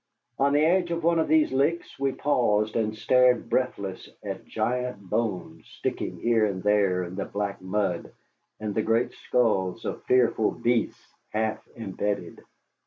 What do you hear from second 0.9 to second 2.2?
one of these licks we